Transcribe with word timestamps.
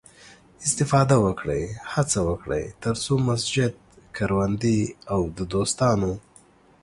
استفاده 0.65 1.15
وکړئ، 1.25 1.63
هڅه 1.93 2.19
وکړئ، 2.29 2.63
تر 2.83 2.95
څو 3.03 3.13
مسجد، 3.29 3.71
کروندې 4.17 4.79
او 5.13 5.21
د 5.37 5.39
دوستانو 5.53 6.11